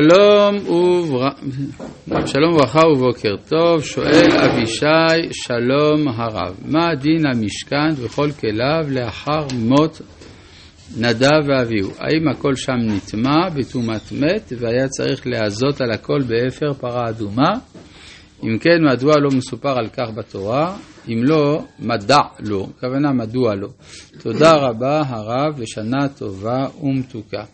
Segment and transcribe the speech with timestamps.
[0.00, 1.28] שלום, ובר...
[2.26, 10.00] שלום וברכה ובוקר טוב, שואל אבישי, שלום הרב, מה דין המשכן וכל כליו לאחר מות
[10.96, 11.90] נדב ואביהו?
[11.98, 17.50] האם הכל שם נטמע בטומאת מת והיה צריך להזות על הכל באפר פרה אדומה?
[18.42, 20.76] אם כן, מדוע לא מסופר על כך בתורה?
[21.08, 23.68] אם לא, מדע לא, הכוונה מדוע לא.
[24.22, 27.44] תודה רבה הרב ושנה טובה ומתוקה.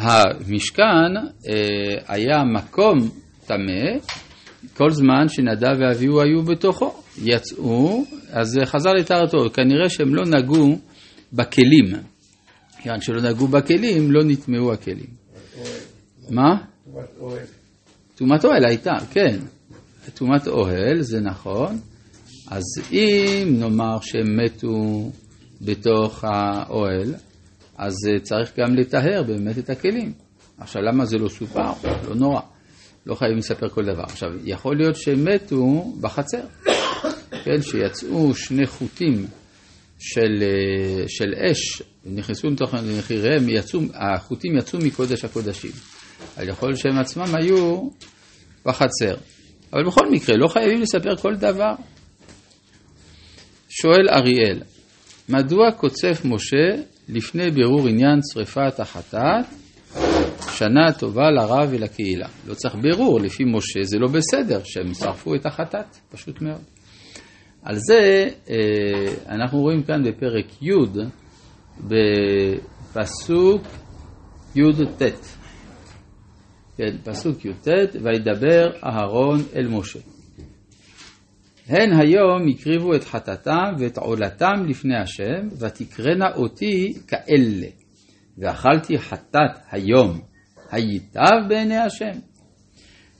[0.00, 1.16] המשכן
[1.48, 1.54] אה,
[2.08, 2.98] היה מקום
[3.46, 3.98] טמא
[4.76, 6.94] כל זמן שנדב ואביהו היו בתוכו.
[7.22, 9.38] יצאו, אז חזר לטהרתו.
[9.52, 10.78] כנראה שהם לא נגעו
[11.32, 11.86] בכלים.
[12.82, 15.10] כיוון שלא נגעו בכלים, לא נטמעו הכלים.
[16.30, 16.56] מה?
[18.16, 19.38] טומאת אוהל הייתה, כן.
[20.14, 21.78] טומאת אוהל, זה נכון.
[22.50, 22.62] אז
[22.92, 25.10] אם נאמר שהם מתו
[25.60, 27.14] בתוך האוהל,
[27.78, 30.12] אז אה, צריך גם לטהר באמת את הכלים.
[30.58, 31.72] עכשיו, למה זה לא סופר?
[32.08, 32.40] לא נורא.
[33.06, 34.02] לא חייבים לספר כל דבר.
[34.02, 36.42] עכשיו, יכול להיות שהם מתו בחצר,
[37.44, 39.26] כן, שיצאו שני חוטים
[39.98, 43.46] של, אה, של אש, נכנסו לתוך נחיריהם,
[43.94, 45.70] החוטים יצאו מקודש הקודשים.
[46.36, 47.88] אז יכול להיות שהם עצמם היו
[48.66, 49.14] בחצר.
[49.72, 51.72] אבל בכל מקרה, לא חייבים לספר כל דבר.
[53.68, 54.62] שואל אריאל,
[55.28, 56.82] מדוע קוצף משה
[57.12, 59.46] לפני בירור עניין שריפת החטאת,
[60.50, 62.28] שנה טובה לרב ולקהילה.
[62.46, 66.60] לא צריך בירור, לפי משה זה לא בסדר שהם שרפו את החטאת, פשוט מאוד.
[67.62, 68.54] על זה אה,
[69.28, 70.70] אנחנו רואים כאן בפרק י'
[72.92, 73.62] בפסוק
[74.56, 75.02] י"ט.
[76.76, 77.68] כן, פסוק י"ט,
[78.02, 79.98] וידבר אהרון אל משה.
[81.70, 87.66] הן היום הקריבו את חטאתם ואת עולתם לפני השם, ותקרנה אותי כאלה.
[88.38, 90.20] ואכלתי חטאת היום,
[90.70, 92.18] הייטב בעיני השם.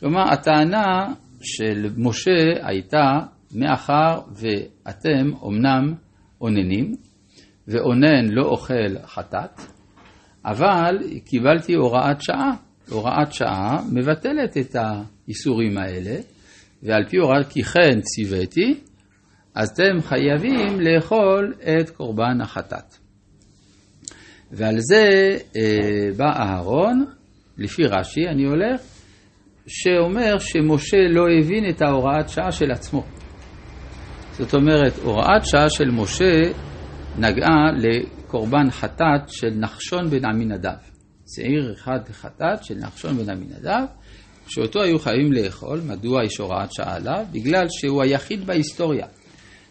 [0.00, 3.18] כלומר, הטענה של משה הייתה,
[3.54, 5.94] מאחר ואתם אומנם
[6.40, 6.94] אוננים,
[7.68, 9.60] ואונן לא אוכל חטאת,
[10.44, 12.52] אבל קיבלתי הוראת שעה.
[12.90, 16.20] הוראת שעה מבטלת את האיסורים האלה,
[16.82, 18.80] ועל פי הוראת כי כן ציוויתי,
[19.54, 22.96] אז אתם חייבים לאכול את קורבן החטאת.
[24.52, 27.04] ועל זה אה, בא אהרון,
[27.58, 28.80] לפי רש"י אני הולך,
[29.66, 33.04] שאומר שמשה לא הבין את ההוראת שעה של עצמו.
[34.32, 36.42] זאת אומרת, הוראת שעה של משה
[37.18, 40.78] נגעה לקורבן חטאת של נחשון בן עמינדב.
[41.34, 43.84] שעיר אחד חטאת של נחשון בן עמינדב,
[44.48, 47.24] שאותו היו חייבים לאכול, מדוע יש הוראת שעה עליו?
[47.32, 49.06] בגלל שהוא היחיד בהיסטוריה.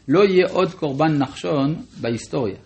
[0.07, 2.57] לא יהיה עוד קורבן נחשון בהיסטוריה,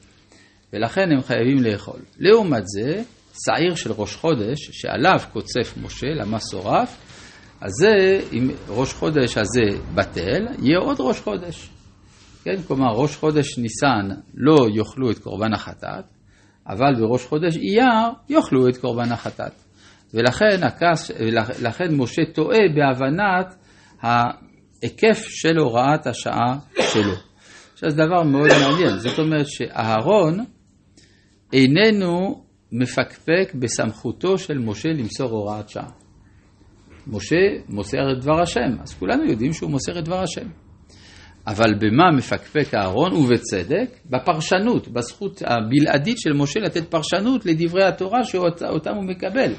[0.73, 1.99] ולכן הם חייבים לאכול.
[2.19, 3.03] לעומת זה,
[3.45, 6.97] שעיר של ראש חודש, שעליו קוצף משה, למה שורף,
[7.61, 11.69] אז זה, אם ראש חודש הזה בטל, יהיה עוד ראש חודש.
[12.43, 16.05] כן, כלומר, ראש חודש ניסן לא יאכלו את קורבן החטאת,
[16.67, 19.53] אבל בראש חודש אייר יאכלו את קורבן החטאת.
[20.13, 21.11] ולכן, הכס,
[21.61, 23.55] לכן משה טועה בהבנת
[24.01, 26.57] ההיקף של הוראת השעה
[26.93, 27.13] שלו.
[27.73, 30.45] עכשיו זה דבר מאוד מעניין, זאת אומרת שאהרון
[31.53, 35.89] איננו מפקפק בסמכותו של משה למסור הוראת שעה.
[37.07, 37.35] משה
[37.69, 40.47] מוסר את דבר השם, אז כולנו יודעים שהוא מוסר את דבר השם.
[41.47, 43.99] אבל במה מפקפק אהרון, ובצדק?
[44.05, 49.53] בפרשנות, בזכות הבלעדית של משה לתת פרשנות לדברי התורה שאותם הוא מקבל.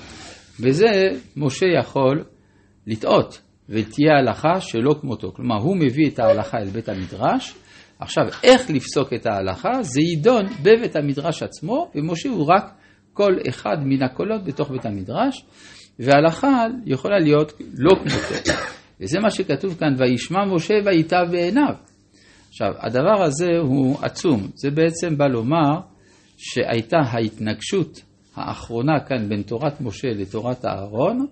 [0.61, 0.91] בזה
[1.37, 2.25] משה יכול
[2.87, 5.33] לטעות, ותהיה הלכה שלא כמותו.
[5.33, 7.55] כלומר, הוא מביא את ההלכה אל בית המדרש,
[7.99, 12.73] עכשיו, איך לפסוק את ההלכה, זה יידון בבית המדרש עצמו, ומשה הוא רק
[13.13, 15.45] כל אחד מן הקולות בתוך בית המדרש,
[15.99, 18.53] וההלכה יכולה להיות לא כמותו.
[19.01, 21.75] וזה מה שכתוב כאן, וישמע משה וייטב בעיניו.
[22.49, 24.49] עכשיו, הדבר הזה הוא עצום.
[24.55, 25.81] זה בעצם בא לומר
[26.37, 28.03] שהייתה ההתנגשות
[28.35, 31.27] האחרונה כאן בין תורת משה לתורת אהרון,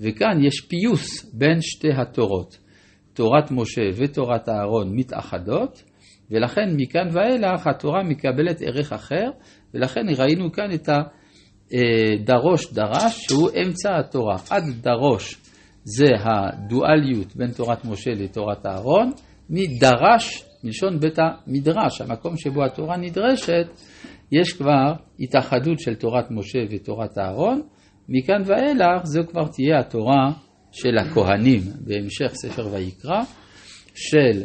[0.00, 2.58] וכאן יש פיוס בין שתי התורות.
[3.12, 5.82] תורת משה ותורת אהרון מתאחדות,
[6.30, 9.30] ולכן מכאן ואילך התורה מקבלת ערך אחר,
[9.74, 14.36] ולכן ראינו כאן את הדרוש דרש, שהוא אמצע התורה.
[14.50, 15.36] עד דרוש
[15.84, 19.10] זה הדואליות בין תורת משה לתורת אהרון,
[19.50, 23.66] מדרש, מלשון בית המדרש, המקום שבו התורה נדרשת,
[24.40, 27.62] יש כבר התאחדות של תורת משה ותורת אהרון,
[28.08, 30.32] מכאן ואילך זו כבר תהיה התורה
[30.72, 33.22] של הכהנים בהמשך ספר ויקרא,
[33.94, 34.42] של,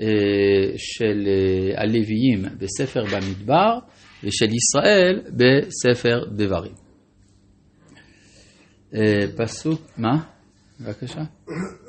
[0.00, 3.78] אה, של אה, הלוויים בספר במדבר
[4.24, 6.72] ושל ישראל בספר דברים.
[8.94, 10.24] אה, פסוק, מה?
[10.80, 11.20] בבקשה.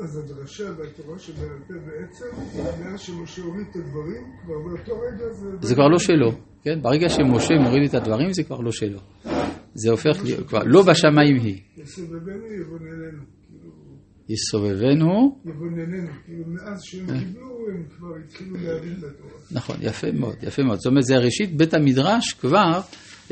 [0.03, 5.67] אז הדרשה והתורה שבעל פה בעצם, מאז שמשה הוריד את הדברים, כבר באותו רגע זה...
[5.67, 6.31] זה כבר לא שלו,
[6.63, 6.81] כן?
[6.81, 8.99] ברגע שמשה מוריד את הדברים זה כבר לא שלו.
[9.73, 11.61] זה הופך להיות כבר לא בשמיים היא.
[11.77, 13.23] יסובבנו יבונננו.
[13.47, 13.71] כאילו,
[14.29, 16.11] יסובבנו, יבונננו.
[16.25, 19.41] כאילו מאז שהם קיבלו, הם כבר התחילו להבין את התורה.
[19.51, 20.77] נכון, יפה מאוד, יפה מאוד.
[20.77, 22.79] זאת אומרת, זה ראשית בית המדרש כבר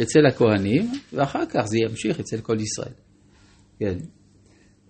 [0.01, 2.94] אצל הכהנים, ואחר כך זה ימשיך אצל כל ישראל.
[3.80, 3.98] כן.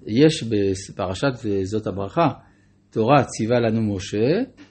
[0.07, 1.31] יש בפרשת
[1.63, 2.29] זאת הברכה,
[2.89, 4.17] תורה ציווה לנו משה,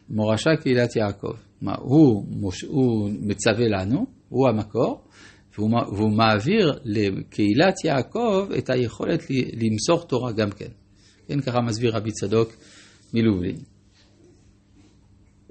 [0.08, 1.49] מורשה קהילת יעקב.
[1.62, 5.04] מה, הוא, מש, הוא מצווה לנו, הוא המקור,
[5.58, 9.22] והוא, והוא מעביר לקהילת יעקב את היכולת
[9.52, 10.70] למסור תורה גם כן.
[11.26, 12.52] כן, ככה מסביר רבי צדוק
[13.14, 13.56] מלובלין.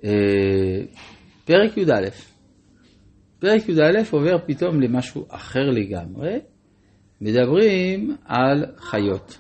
[0.04, 0.82] אה,
[1.46, 2.10] פרק י"א.
[3.40, 6.40] פרק י"א עובר פתאום למשהו אחר לגמרי.
[7.22, 9.38] מדברים על חיות.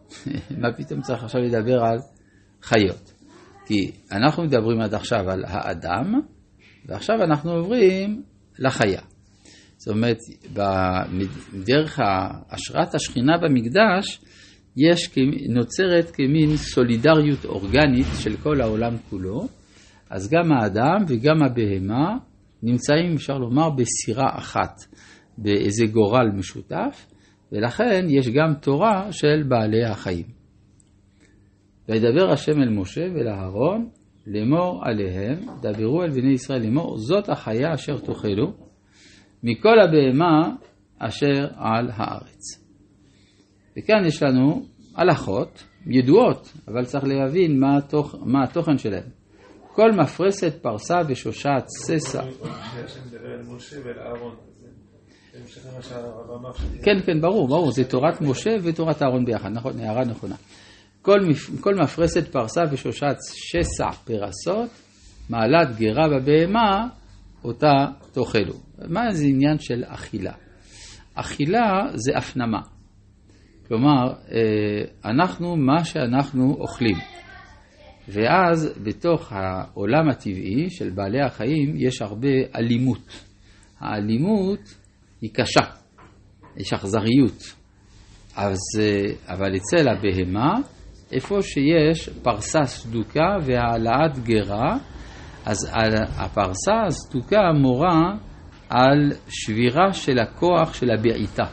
[0.60, 1.98] מה פתאום צריך עכשיו לדבר על
[2.62, 3.11] חיות?
[3.72, 6.20] כי אנחנו מדברים עד עכשיו על האדם,
[6.86, 8.22] ועכשיו אנחנו עוברים
[8.58, 9.00] לחיה.
[9.76, 10.18] זאת אומרת,
[11.64, 12.00] דרך
[12.50, 14.20] השראת השכינה במקדש,
[14.76, 15.10] יש,
[15.48, 19.48] נוצרת כמין סולידריות אורגנית של כל העולם כולו,
[20.10, 22.16] אז גם האדם וגם הבהמה
[22.62, 24.74] נמצאים, אפשר לומר, בסירה אחת,
[25.38, 27.06] באיזה גורל משותף,
[27.52, 30.41] ולכן יש גם תורה של בעלי החיים.
[31.88, 33.88] וידבר השם אל משה ואל אהרון
[34.26, 38.52] לאמור עליהם, דברו אל בני ישראל לאמור, זאת החיה אשר תאכלו
[39.42, 40.54] מכל הבהמה
[40.98, 42.62] אשר על הארץ.
[43.78, 44.62] וכאן יש לנו
[44.94, 48.14] הלכות ידועות, אבל צריך להבין מה, התוכ...
[48.24, 49.08] מה התוכן שלהן.
[49.74, 52.22] כל מפרסת, פרסה ושושת, ססה.
[56.82, 60.36] כן, כן, ברור, ברור, זה תורת משה ותורת אהרון ביחד, נכון, הערה נכונה.
[61.02, 61.18] כל,
[61.60, 64.70] כל מפרסת, פרסה ושושת, שסע פרסות,
[65.30, 66.88] מעלת גרה בבהמה,
[67.44, 68.54] אותה תאכלו.
[68.88, 70.32] מה זה עניין של אכילה?
[71.14, 72.60] אכילה זה הפנמה.
[73.68, 74.12] כלומר,
[75.04, 76.96] אנחנו מה שאנחנו אוכלים.
[78.08, 83.24] ואז בתוך העולם הטבעי של בעלי החיים יש הרבה אלימות.
[83.80, 84.74] האלימות
[85.20, 85.64] היא קשה,
[86.56, 87.54] יש אכזריות.
[88.36, 88.58] אז,
[89.28, 90.54] אבל אצל הבהמה,
[91.12, 94.76] איפה שיש פרסה סדוקה והעלאת גרה,
[95.46, 95.70] אז
[96.16, 98.14] הפרסה הסדוקה מורה
[98.68, 101.44] על שבירה של הכוח של הבעיטה.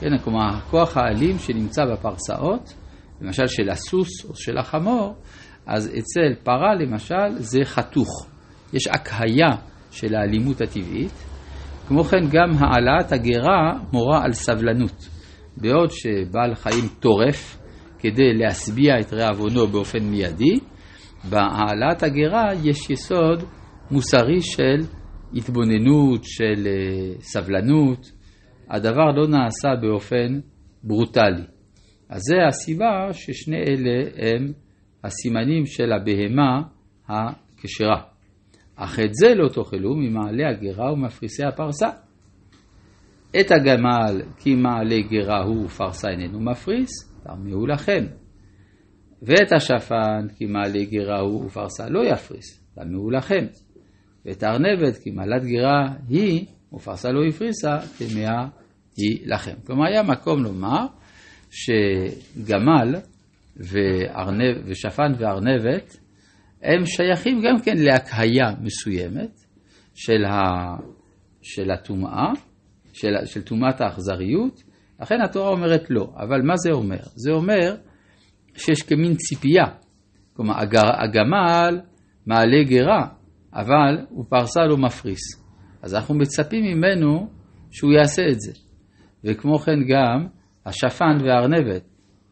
[0.00, 2.74] כן, כלומר, הכוח האלים שנמצא בפרסאות,
[3.20, 5.14] למשל של הסוס או של החמור,
[5.66, 8.26] אז אצל פרה למשל זה חתוך.
[8.72, 9.56] יש הקהייה
[9.90, 11.24] של האלימות הטבעית.
[11.88, 15.08] כמו כן גם העלאת הגרה מורה על סבלנות.
[15.56, 17.58] בעוד שבעל חיים טורף
[17.98, 20.58] כדי להשביע את רעבונו באופן מיידי,
[21.30, 23.42] בהעלאת הגרה יש יסוד
[23.90, 24.80] מוסרי של
[25.34, 26.68] התבוננות, של
[27.20, 28.12] סבלנות.
[28.70, 30.40] הדבר לא נעשה באופן
[30.84, 31.42] ברוטלי.
[32.08, 34.52] אז זה הסיבה ששני אלה הם
[35.04, 36.62] הסימנים של הבהמה
[37.08, 38.02] הכשרה.
[38.76, 41.88] אך את זה לא תאכלו ממעלה הגרה ומפריסי הפרסה.
[43.40, 46.90] את הגמל כי מעלה גרה הוא ופרסה איננו מפריס,
[47.26, 48.06] תרמאו לכם.
[49.22, 53.46] ואת השפן כי מעלה גרה הוא ופרסה לא יפריס, תרמאו לכם.
[54.24, 58.48] ואת הארנבת כי מעלת גרה היא ופרסה לא הפריסה, טמאה
[58.96, 59.54] היא לכם.
[59.66, 60.86] כלומר, היה מקום לומר
[61.50, 62.94] שגמל
[63.56, 65.96] וארנב, ושפן וארנבת,
[66.62, 69.40] הם שייכים גם כן להקהיה מסוימת
[69.94, 70.32] של, ה,
[71.42, 72.32] של הטומאה,
[72.92, 74.62] של, של טומאת האכזריות,
[75.00, 76.12] לכן התורה אומרת לא.
[76.16, 77.00] אבל מה זה אומר?
[77.14, 77.74] זה אומר
[78.56, 79.64] שיש כמין ציפייה.
[80.32, 80.54] כלומר,
[81.04, 81.80] הגמל
[82.26, 83.08] מעלה גרה,
[83.54, 85.46] אבל הוא פרסה לא מפריס.
[85.82, 87.28] אז אנחנו מצפים ממנו
[87.70, 88.52] שהוא יעשה את זה.
[89.24, 90.26] וכמו כן גם
[90.66, 91.82] השפן והארנבת,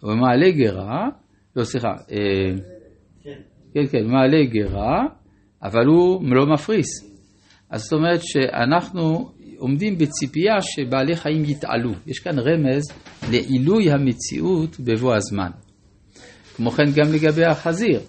[0.00, 1.08] הוא מעלה גרה,
[1.56, 2.56] לא סליחה, אה,
[3.74, 5.02] כן, כן, מעלה גרה,
[5.62, 7.14] אבל הוא לא מפריס.
[7.70, 11.92] אז זאת אומרת שאנחנו עומדים בציפייה שבעלי חיים יתעלו.
[12.06, 12.82] יש כאן רמז
[13.30, 15.50] לעילוי המציאות בבוא הזמן.
[16.56, 18.00] כמו כן גם לגבי החזיר.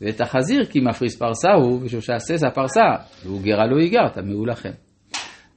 [0.00, 2.80] ואת החזיר כי מפריס פרסה הוא, ושושעסס הפרסה,
[3.24, 4.70] והוא גרה לא ייגר, תמהו לכם.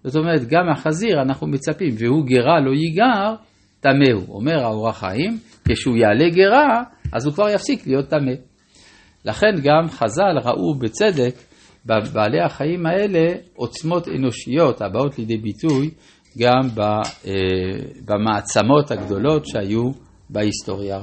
[0.03, 3.35] זאת אומרת, גם החזיר אנחנו מצפים, והוא גרה לא ייגר,
[3.79, 4.35] טמאו.
[4.35, 5.37] אומר האור החיים,
[5.67, 8.33] כשהוא יעלה גרה, אז הוא כבר יפסיק להיות טמא.
[9.25, 11.35] לכן גם חז"ל ראו בצדק
[11.85, 15.89] בבעלי החיים האלה עוצמות אנושיות הבאות לידי ביטוי
[16.39, 17.31] גם אה,
[18.05, 19.91] במעצמות הגדולות שהיו
[20.29, 20.97] בהיסטוריה.